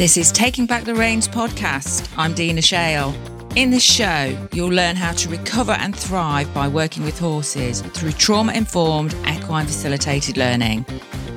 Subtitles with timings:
[0.00, 2.10] This is Taking Back the Reins podcast.
[2.16, 3.14] I'm Dina Shale.
[3.54, 8.12] In this show, you'll learn how to recover and thrive by working with horses through
[8.12, 10.86] trauma informed equine facilitated learning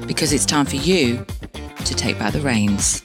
[0.08, 1.26] because it's time for you
[1.84, 3.02] to take back the reins.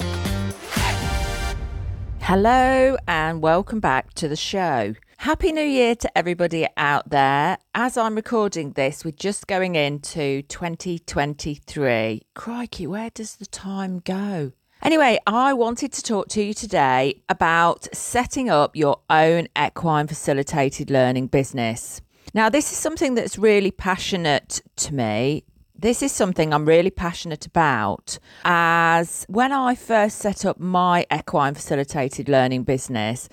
[2.20, 4.94] Hello, and welcome back to the show.
[5.16, 7.58] Happy New Year to everybody out there.
[7.74, 12.22] As I'm recording this, we're just going into 2023.
[12.36, 14.52] Crikey, where does the time go?
[14.82, 20.88] Anyway, I wanted to talk to you today about setting up your own equine facilitated
[20.88, 22.00] learning business.
[22.32, 25.42] Now, this is something that's really passionate to me.
[25.76, 28.18] This is something I'm really passionate about.
[28.44, 33.28] As when I first set up my equine facilitated learning business,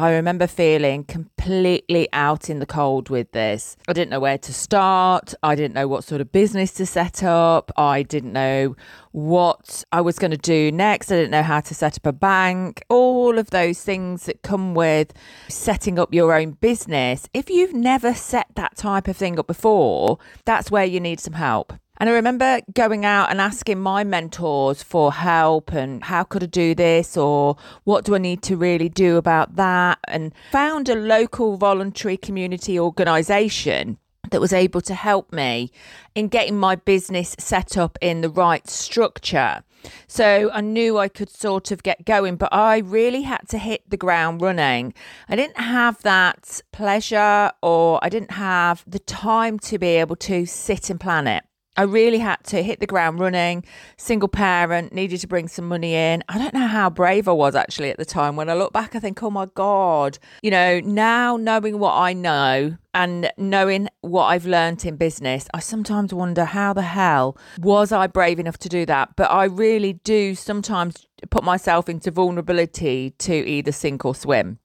[0.00, 3.76] I remember feeling completely out in the cold with this.
[3.88, 5.34] I didn't know where to start.
[5.42, 7.72] I didn't know what sort of business to set up.
[7.76, 8.76] I didn't know
[9.10, 11.10] what I was going to do next.
[11.10, 12.84] I didn't know how to set up a bank.
[12.88, 15.12] All of those things that come with
[15.48, 17.28] setting up your own business.
[17.34, 21.34] If you've never set that type of thing up before, that's where you need some
[21.34, 21.72] help.
[21.98, 26.46] And I remember going out and asking my mentors for help and how could I
[26.46, 30.94] do this or what do I need to really do about that and found a
[30.94, 33.98] local voluntary community organisation
[34.30, 35.72] that was able to help me
[36.14, 39.64] in getting my business set up in the right structure.
[40.06, 43.88] So I knew I could sort of get going, but I really had to hit
[43.88, 44.92] the ground running.
[45.28, 50.46] I didn't have that pleasure or I didn't have the time to be able to
[50.46, 51.44] sit and plan it.
[51.78, 53.64] I really had to hit the ground running,
[53.96, 56.24] single parent, needed to bring some money in.
[56.28, 58.34] I don't know how brave I was actually at the time.
[58.34, 62.14] When I look back, I think, oh my God, you know, now knowing what I
[62.14, 67.92] know and knowing what I've learned in business, I sometimes wonder how the hell was
[67.92, 69.10] I brave enough to do that?
[69.14, 74.58] But I really do sometimes put myself into vulnerability to either sink or swim.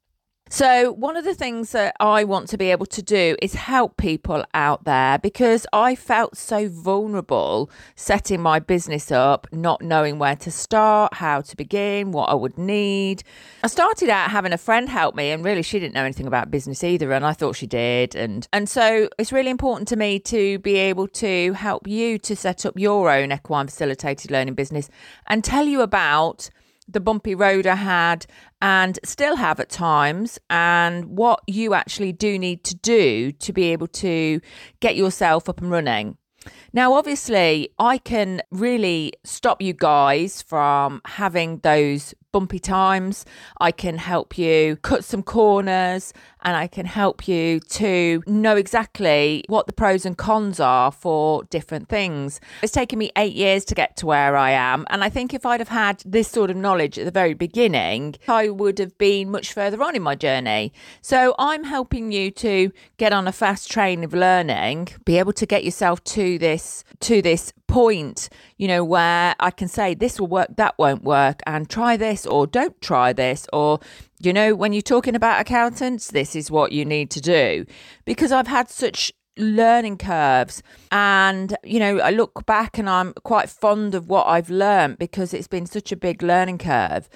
[0.54, 3.98] So, one of the things that I want to be able to do is help
[3.98, 10.36] people out there because I felt so vulnerable setting my business up, not knowing where
[10.36, 13.24] to start, how to begin, what I would need.
[13.64, 16.52] I started out having a friend help me, and really she didn't know anything about
[16.52, 18.16] business either, and I thought she did.
[18.16, 22.36] And, and so, it's really important to me to be able to help you to
[22.36, 24.88] set up your own equine facilitated learning business
[25.26, 26.52] and tell you about
[26.88, 28.26] the bumpy road I had
[28.62, 33.72] and still have at times, and what you actually do need to do to be
[33.72, 34.40] able to
[34.80, 36.18] get yourself up and running.
[36.74, 43.26] Now, obviously, I can really stop you guys from having those bumpy times.
[43.62, 46.12] I can help you cut some corners
[46.42, 51.46] and I can help you to know exactly what the pros and cons are for
[51.46, 52.42] different things.
[52.62, 54.86] It's taken me eight years to get to where I am.
[54.90, 58.16] And I think if I'd have had this sort of knowledge at the very beginning,
[58.28, 60.74] I would have been much further on in my journey.
[61.02, 65.46] So I'm helping you to get on a fast train of learning, be able to
[65.46, 70.28] get yourself to this, to this point, you know, where I can say this will
[70.28, 73.80] work, that won't work, and try this or don't try this, or,
[74.20, 77.66] you know, when you're talking about accountants, this is what you need to do.
[78.06, 80.62] Because I've had such learning curves.
[80.92, 85.34] And you know i look back and i'm quite fond of what i've learned because
[85.34, 87.10] it's been such a big learning curve.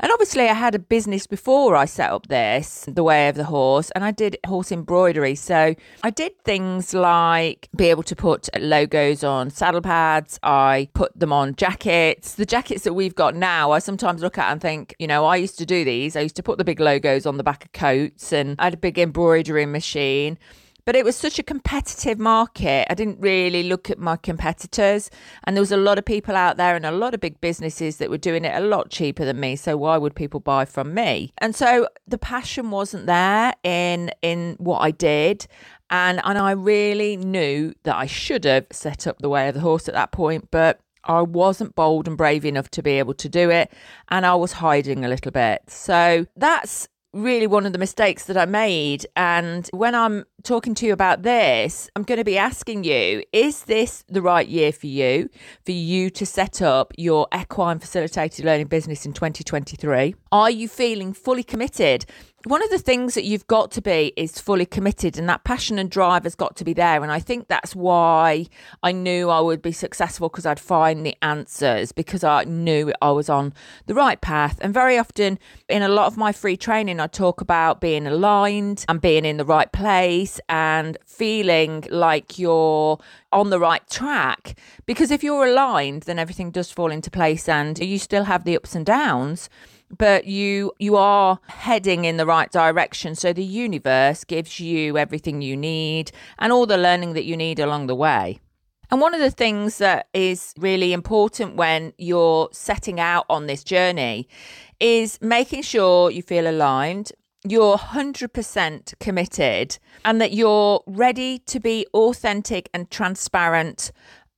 [0.00, 3.44] And obviously i had a business before i set up this the way of the
[3.44, 5.34] horse and i did horse embroidery.
[5.34, 10.38] So i did things like be able to put logos on saddle pads.
[10.42, 12.34] I put them on jackets.
[12.34, 15.36] The jackets that we've got now i sometimes look at and think you know i
[15.36, 16.16] used to do these.
[16.16, 18.74] I used to put the big logos on the back of coats and i had
[18.74, 20.38] a big embroidery machine
[20.84, 22.86] but it was such a competitive market.
[22.90, 25.10] I didn't really look at my competitors.
[25.44, 27.98] And there was a lot of people out there and a lot of big businesses
[27.98, 29.56] that were doing it a lot cheaper than me.
[29.56, 31.32] So why would people buy from me?
[31.38, 35.46] And so the passion wasn't there in in what I did.
[35.90, 39.60] And and I really knew that I should have set up the way of the
[39.60, 43.28] horse at that point, but I wasn't bold and brave enough to be able to
[43.28, 43.72] do it,
[44.08, 45.62] and I was hiding a little bit.
[45.68, 49.06] So that's really one of the mistakes that I made.
[49.16, 53.64] And when I'm talking to you about this, I'm going to be asking you is
[53.64, 55.28] this the right year for you,
[55.64, 60.14] for you to set up your equine facilitated learning business in 2023?
[60.30, 62.06] Are you feeling fully committed?
[62.44, 65.78] one of the things that you've got to be is fully committed and that passion
[65.78, 68.44] and drive has got to be there and i think that's why
[68.82, 73.10] i knew i would be successful because i'd find the answers because i knew i
[73.10, 73.52] was on
[73.86, 77.40] the right path and very often in a lot of my free training i talk
[77.40, 82.98] about being aligned and being in the right place place and feeling like you're
[83.30, 84.58] on the right track.
[84.86, 88.56] Because if you're aligned, then everything does fall into place and you still have the
[88.56, 89.48] ups and downs
[89.98, 95.42] but you you are heading in the right direction so the universe gives you everything
[95.42, 98.40] you need and all the learning that you need along the way
[98.90, 103.62] and one of the things that is really important when you're setting out on this
[103.64, 104.28] journey
[104.80, 107.12] is making sure you feel aligned,
[107.48, 113.92] you're 100% committed, and that you're ready to be authentic and transparent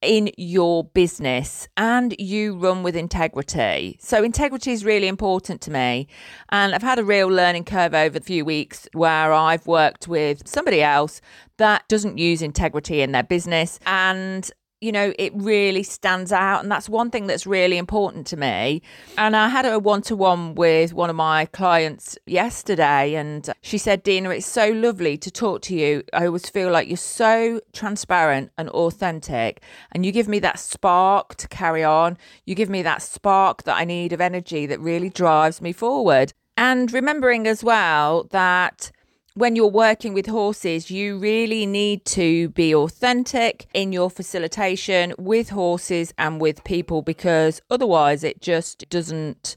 [0.05, 3.97] in your business and you run with integrity.
[4.01, 6.09] So, integrity is really important to me.
[6.51, 10.47] And I've had a real learning curve over a few weeks where I've worked with
[10.47, 11.21] somebody else
[11.56, 13.81] that doesn't use integrity in their business.
[13.87, 16.62] And you know, it really stands out.
[16.62, 18.82] And that's one thing that's really important to me.
[19.17, 23.79] And I had a one to one with one of my clients yesterday, and she
[23.79, 26.03] said, Dina, it's so lovely to talk to you.
[26.12, 29.62] I always feel like you're so transparent and authentic,
[29.93, 32.19] and you give me that spark to carry on.
[32.44, 36.32] You give me that spark that I need of energy that really drives me forward.
[36.56, 38.93] And remembering as well that
[39.34, 45.50] when you're working with horses, you really need to be authentic in your facilitation with
[45.50, 49.56] horses and with people because otherwise it just doesn't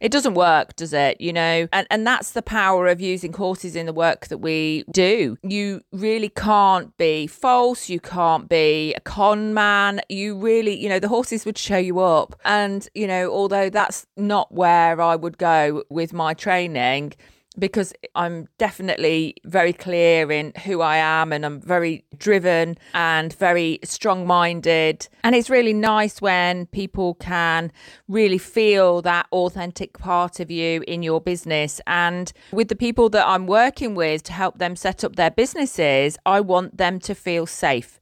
[0.00, 1.18] it doesn't work does it?
[1.18, 1.66] You know?
[1.72, 5.38] And and that's the power of using horses in the work that we do.
[5.42, 7.88] You really can't be false.
[7.88, 10.02] You can't be a con man.
[10.10, 12.38] You really you know the horses would show you up.
[12.44, 17.14] And you know although that's not where i would go with my training
[17.58, 23.78] because I'm definitely very clear in who I am and I'm very driven and very
[23.84, 25.08] strong minded.
[25.22, 27.70] And it's really nice when people can
[28.08, 31.80] really feel that authentic part of you in your business.
[31.86, 36.18] And with the people that I'm working with to help them set up their businesses,
[36.26, 38.00] I want them to feel safe.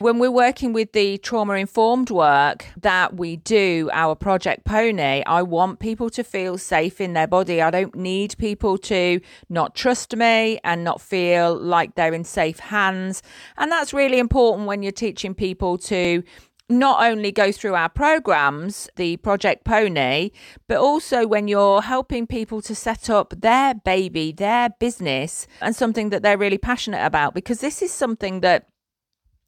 [0.00, 5.42] When we're working with the trauma informed work that we do, our Project Pony, I
[5.42, 7.62] want people to feel safe in their body.
[7.62, 12.58] I don't need people to not trust me and not feel like they're in safe
[12.58, 13.22] hands.
[13.56, 16.24] And that's really important when you're teaching people to
[16.68, 20.30] not only go through our programs, the Project Pony,
[20.66, 26.10] but also when you're helping people to set up their baby, their business, and something
[26.10, 28.66] that they're really passionate about, because this is something that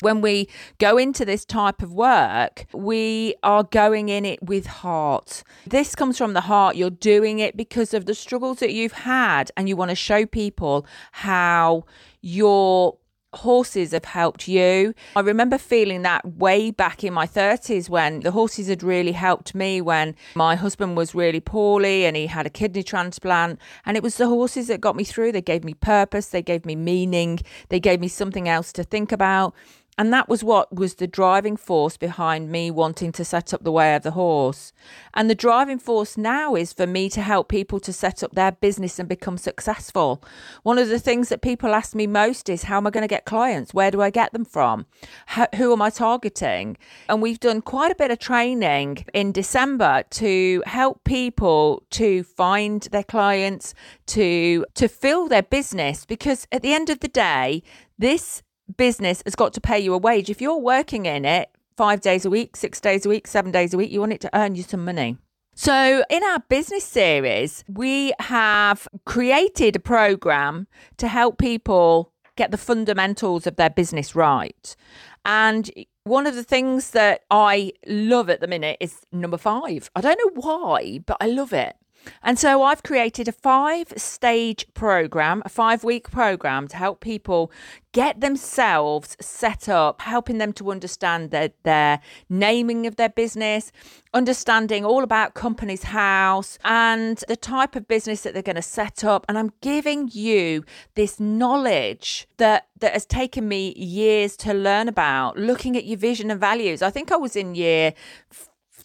[0.01, 0.49] when we
[0.79, 5.43] go into this type of work, we are going in it with heart.
[5.67, 6.77] This comes from the heart.
[6.77, 10.27] You're doing it because of the struggles that you've had, and you want to show
[10.27, 11.85] people how
[12.21, 12.99] your
[13.37, 14.95] horses have helped you.
[15.15, 19.55] I remember feeling that way back in my 30s when the horses had really helped
[19.55, 23.61] me when my husband was really poorly and he had a kidney transplant.
[23.85, 25.33] And it was the horses that got me through.
[25.33, 29.13] They gave me purpose, they gave me meaning, they gave me something else to think
[29.13, 29.55] about.
[29.99, 33.73] And that was what was the driving force behind me wanting to set up the
[33.73, 34.73] way of the horse.
[35.15, 38.53] And the driving force now is for me to help people to set up their
[38.53, 40.23] business and become successful.
[40.65, 43.09] One of the things that people ask me most is how am I going to
[43.09, 43.73] get clients?
[43.73, 44.85] Where do I get them from?
[45.27, 46.77] How, who am I targeting?
[47.09, 52.83] And we've done quite a bit of training in December to help people to find
[52.93, 53.73] their clients,
[54.07, 57.63] to to fill their business because at the end of the day,
[57.99, 58.43] this
[58.77, 60.31] business has got to pay you a wage.
[60.31, 63.75] If you're working in it five days a week, six days a week, seven days
[63.75, 65.17] a week, you want it to earn you some money.
[65.59, 70.67] So, in our business series, we have created a program
[70.99, 74.77] to help people get the fundamentals of their business right.
[75.25, 75.71] And
[76.05, 79.91] one of the things that I love at the minute is number five.
[79.97, 81.75] I don't know why, but I love it.
[82.23, 87.51] And so I've created a five stage program, a five week program to help people
[87.93, 93.73] get themselves set up, helping them to understand their, their naming of their business,
[94.13, 99.03] understanding all about Companies House and the type of business that they're going to set
[99.03, 99.25] up.
[99.29, 100.63] And I'm giving you
[100.95, 106.31] this knowledge that, that has taken me years to learn about, looking at your vision
[106.31, 106.83] and values.
[106.83, 107.95] I think I was in year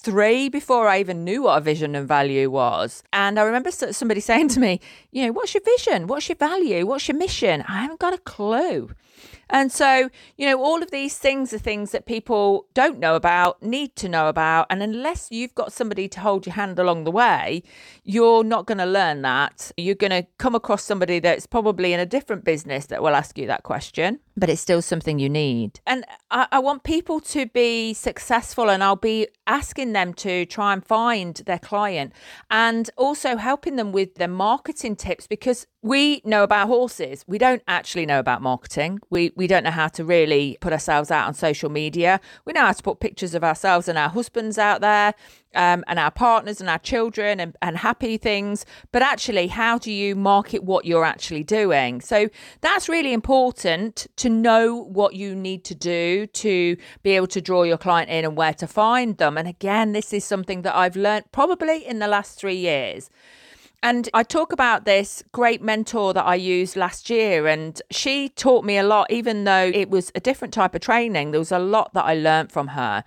[0.04, 3.04] three before I even knew what a vision and value was.
[3.14, 4.80] And I remember somebody saying to me,
[5.12, 6.08] you know, what's your vision?
[6.08, 6.86] What's your value?
[6.86, 7.64] What's your mission?
[7.68, 8.90] I haven't got a clue.
[9.52, 13.62] And so, you know, all of these things are things that people don't know about,
[13.62, 14.66] need to know about.
[14.70, 17.64] And unless you've got somebody to hold your hand along the way,
[18.04, 19.72] you're not going to learn that.
[19.78, 23.38] You're going to come across somebody that's probably in a different business that will ask
[23.38, 25.82] you that question, but it's still something you need.
[25.86, 30.72] And I, I want people to be successful, and I'll be asking them to try
[30.72, 32.14] and find their client
[32.50, 37.26] and also helping them with their marketing tips because we know about horses.
[37.28, 39.00] We don't actually know about marketing.
[39.10, 42.20] We we don't know how to really put ourselves out on social media.
[42.46, 45.16] We know how to put pictures of ourselves and our husbands out there,
[45.56, 48.64] um, and our partners and our children and, and happy things.
[48.92, 52.00] But actually, how do you market what you're actually doing?
[52.02, 52.30] So
[52.62, 57.64] that's really important to know what you need to do to be able to draw
[57.64, 59.36] your client in and where to find them.
[59.36, 63.10] And again, this is something that I've learned probably in the last three years.
[63.84, 68.64] And I talk about this great mentor that I used last year, and she taught
[68.64, 71.32] me a lot, even though it was a different type of training.
[71.32, 73.04] There was a lot that I learned from her.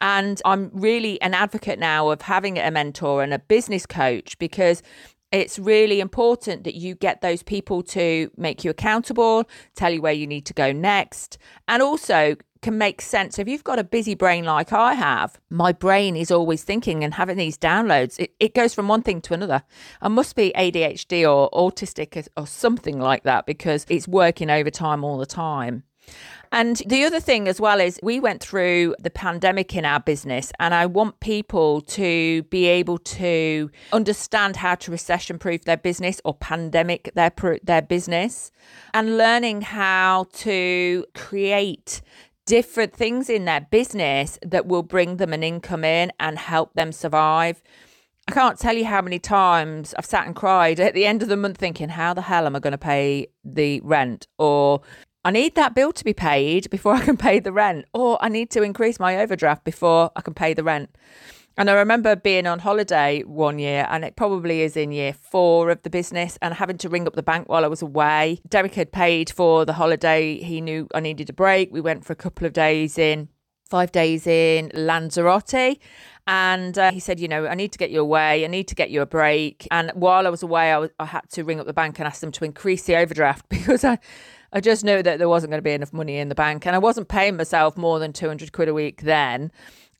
[0.00, 4.82] And I'm really an advocate now of having a mentor and a business coach because
[5.30, 10.12] it's really important that you get those people to make you accountable, tell you where
[10.12, 11.38] you need to go next,
[11.68, 13.38] and also can make sense.
[13.38, 17.12] If you've got a busy brain like I have, my brain is always thinking and
[17.12, 18.18] having these downloads.
[18.18, 19.62] It, it goes from one thing to another.
[20.00, 25.18] I must be ADHD or autistic or something like that because it's working overtime all
[25.18, 25.82] the time.
[26.52, 30.52] And the other thing as well is we went through the pandemic in our business,
[30.60, 36.20] and I want people to be able to understand how to recession proof their business
[36.24, 37.32] or pandemic their
[37.64, 38.52] their business,
[38.92, 42.02] and learning how to create
[42.46, 46.92] different things in their business that will bring them an income in and help them
[46.92, 47.62] survive.
[48.28, 51.28] I can't tell you how many times I've sat and cried at the end of
[51.28, 54.26] the month thinking, how the hell am I going to pay the rent?
[54.38, 54.80] Or
[55.24, 57.86] I need that bill to be paid before I can pay the rent.
[57.92, 60.90] Or I need to increase my overdraft before I can pay the rent.
[61.56, 65.70] And I remember being on holiday one year, and it probably is in year four
[65.70, 68.40] of the business, and having to ring up the bank while I was away.
[68.48, 70.42] Derek had paid for the holiday.
[70.42, 71.72] He knew I needed a break.
[71.72, 73.28] We went for a couple of days in,
[73.70, 75.78] five days in Lanzarote.
[76.26, 78.44] And uh, he said, You know, I need to get you away.
[78.44, 79.68] I need to get you a break.
[79.70, 82.08] And while I was away, I, was, I had to ring up the bank and
[82.08, 83.98] ask them to increase the overdraft because I.
[84.56, 86.76] I just knew that there wasn't going to be enough money in the bank and
[86.76, 89.50] I wasn't paying myself more than 200 quid a week then.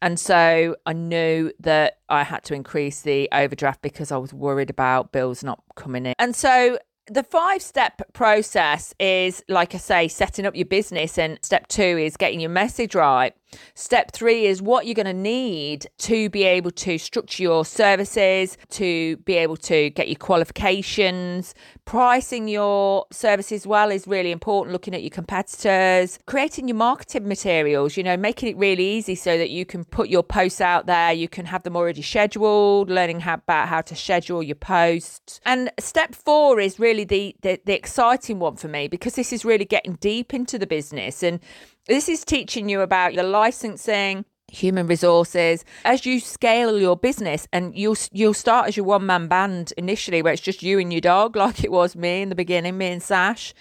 [0.04, 4.68] And so I knew that I had to increase the overdraft because I was worried
[4.68, 6.12] about bills not coming in.
[6.18, 11.16] And so the five step process is, like I say, setting up your business.
[11.16, 13.32] And step two is getting your message right.
[13.75, 18.56] Step three is what you're going to need to be able to structure your services,
[18.70, 21.54] to be able to get your qualifications.
[21.84, 27.96] Pricing your services well is really important, looking at your competitors, creating your marketing materials,
[27.96, 31.12] you know, making it really easy so that you can put your posts out there,
[31.12, 35.40] you can have them already scheduled, learning how, about how to schedule your posts.
[35.44, 39.44] And step four is really the, the, the exciting one for me because this is
[39.44, 41.40] really getting deep into the business and
[41.86, 45.64] this is teaching you about your licensing, human resources.
[45.84, 50.22] As you scale your business and you'll you'll start as your one man band initially
[50.22, 52.86] where it's just you and your dog like it was me in the beginning me
[52.86, 53.54] and Sash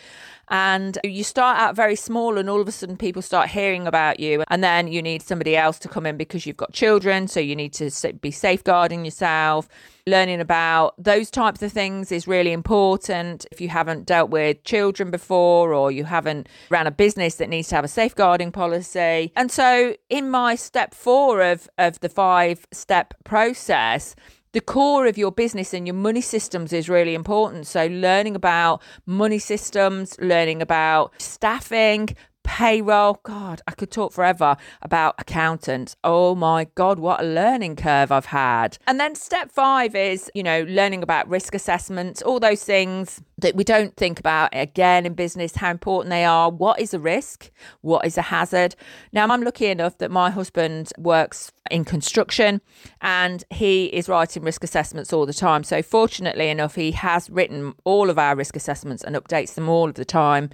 [0.50, 4.20] and you start out very small and all of a sudden people start hearing about
[4.20, 4.44] you.
[4.50, 7.28] And then you need somebody else to come in because you've got children.
[7.28, 9.68] So you need to be safeguarding yourself
[10.06, 13.46] learning about those types of things is really important.
[13.52, 17.70] If you haven't dealt with children before or you haven't ran a business that needs
[17.70, 19.32] to have a safeguarding policy.
[19.36, 24.16] And so in my step 4 of of the 5 step process
[24.54, 27.68] the core of your business and your money systems is really important.
[27.68, 33.20] So, learning about money systems, learning about staffing, payroll.
[33.24, 35.96] God, I could talk forever about accountants.
[36.04, 38.78] Oh my God, what a learning curve I've had.
[38.86, 43.56] And then step five is, you know, learning about risk assessments, all those things that
[43.56, 46.50] we don't think about again in business, how important they are.
[46.50, 47.52] What is a risk?
[47.82, 48.75] What is a hazard?
[49.12, 52.62] Now, I'm lucky enough that my husband works in construction
[53.02, 55.63] and he is writing risk assessments all the time.
[55.63, 59.90] So, fortunately enough, he has written all of our risk assessments and updates them all
[59.90, 60.50] of the time.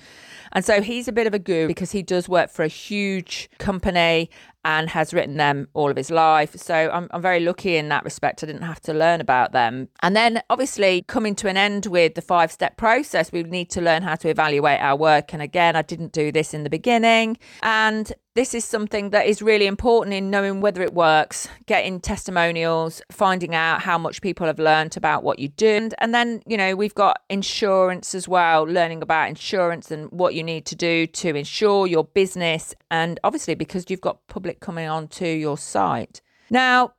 [0.52, 3.50] And so he's a bit of a guru because he does work for a huge
[3.60, 4.30] company
[4.66, 6.56] and has written them all of his life.
[6.56, 8.44] So I'm, I'm very lucky in that respect.
[8.44, 9.88] I didn't have to learn about them.
[10.02, 13.82] And then obviously coming to an end with the five step process, we need to
[13.82, 15.34] learn how to evaluate our work.
[15.34, 17.38] And again, I didn't do this in the beginning.
[17.64, 23.02] And this is something that is really important in knowing whether it works, getting testimonials,
[23.12, 25.90] finding out how much people have learned about what you do.
[25.98, 30.44] And then, you know, we've got insurance as well, learning about insurance and what you
[30.44, 32.76] need to do to insure your business.
[32.92, 36.22] And obviously, because you've got public coming onto your site.
[36.50, 36.94] Now,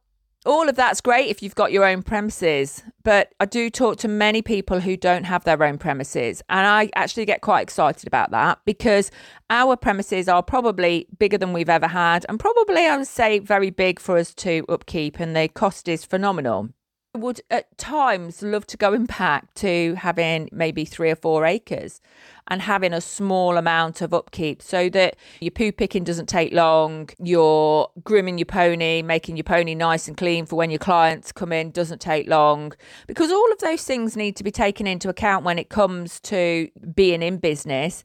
[0.46, 4.08] all of that's great if you've got your own premises, but I do talk to
[4.08, 6.42] many people who don't have their own premises.
[6.48, 9.10] And I actually get quite excited about that because
[9.50, 13.70] our premises are probably bigger than we've ever had, and probably I would say very
[13.70, 16.70] big for us to upkeep, and the cost is phenomenal.
[17.14, 22.00] Would at times love to go going back to having maybe three or four acres
[22.48, 27.08] and having a small amount of upkeep so that your poo picking doesn't take long,
[27.22, 31.52] you're grooming your pony, making your pony nice and clean for when your clients come
[31.52, 32.72] in doesn't take long.
[33.06, 36.68] Because all of those things need to be taken into account when it comes to
[36.92, 38.02] being in business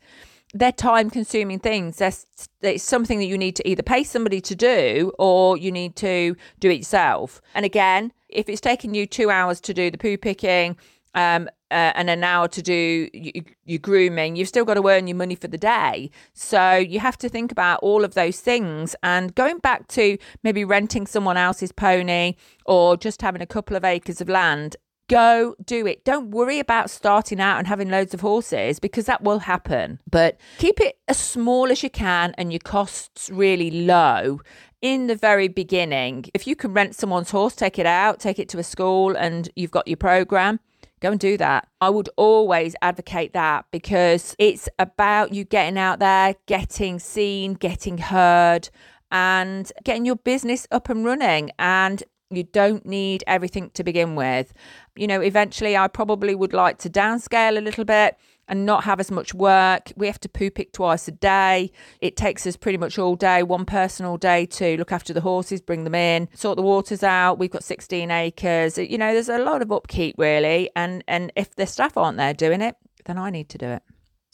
[0.56, 2.00] they're time consuming things.
[2.00, 6.36] It's something that you need to either pay somebody to do or you need to
[6.60, 7.42] do it yourself.
[7.54, 10.78] And again, if it's taking you two hours to do the poo picking,
[11.14, 13.10] um, uh, and an hour to do
[13.66, 16.12] your grooming, you've still got to earn your money for the day.
[16.34, 18.96] So you have to think about all of those things.
[19.02, 22.36] And going back to maybe renting someone else's pony
[22.66, 26.04] or just having a couple of acres of land, go do it.
[26.04, 30.00] Don't worry about starting out and having loads of horses because that will happen.
[30.10, 34.42] But keep it as small as you can and your costs really low
[34.82, 36.26] in the very beginning.
[36.34, 39.50] If you can rent someone's horse, take it out, take it to a school, and
[39.56, 40.60] you've got your program
[41.02, 41.68] go and do that.
[41.82, 47.98] I would always advocate that because it's about you getting out there, getting seen, getting
[47.98, 48.70] heard,
[49.12, 51.52] and getting your business up and running.
[51.60, 54.54] And you don't need everything to begin with.
[54.96, 58.18] You know, eventually, I probably would like to downscale a little bit
[58.48, 59.92] and not have as much work.
[59.96, 61.72] We have to poo pick twice a day.
[62.00, 65.22] It takes us pretty much all day, one person all day to look after the
[65.22, 67.40] horses, bring them in, sort the waters out.
[67.40, 68.78] We've got 16 acres.
[68.78, 70.70] You know, there's a lot of upkeep really.
[70.76, 73.84] And and if the staff aren't there doing it, then I need to do it.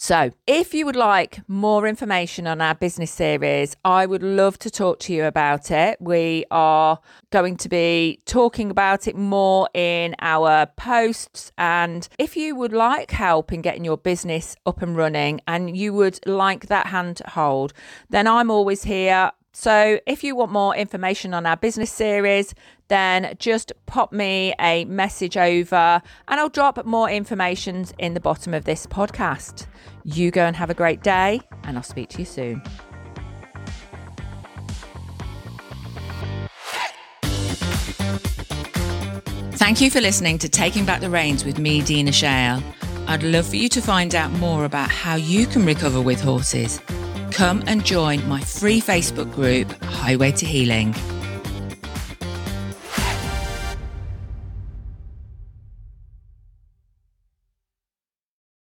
[0.04, 4.72] So, if you would like more information on our business series, I would love to
[4.72, 6.02] talk to you about it.
[6.02, 6.98] We are
[7.30, 11.52] going to be talking about it more in our posts.
[11.56, 15.94] And if you would like help in getting your business up and running and you
[15.94, 17.72] would like that handhold,
[18.10, 19.32] then I'm always here.
[19.54, 22.56] So, if you want more information on our business series,
[22.88, 28.54] then just pop me a message over and I'll drop more information in the bottom
[28.54, 29.68] of this podcast.
[30.06, 32.62] You go and have a great day, and I'll speak to you soon.
[39.58, 42.64] Thank you for listening to Taking Back the Reins with me, Dina Shale.
[43.08, 46.80] I'd love for you to find out more about how you can recover with horses.
[47.32, 50.94] Come and join my free Facebook group, Highway to Healing.